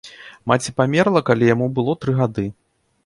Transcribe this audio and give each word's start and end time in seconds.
Маці 0.51 0.73
памерла, 0.79 1.21
калі 1.27 1.49
яму 1.53 1.67
было 1.77 1.97
тры 2.07 2.17
гады. 2.21 2.47